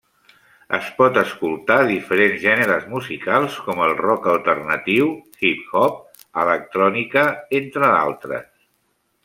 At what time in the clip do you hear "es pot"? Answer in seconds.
0.75-1.17